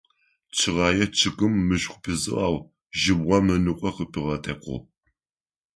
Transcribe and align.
Чъыгэе 0.55 1.05
чъыгым 1.17 1.53
мышкӏу 1.67 1.99
пизыгъ, 2.03 2.39
ау 2.45 2.57
жьыбгъэм 2.99 3.47
ыныкъо 3.55 3.89
къыпигъэтэкъугъ. 3.95 4.79